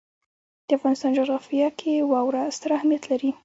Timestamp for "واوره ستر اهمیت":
2.11-3.03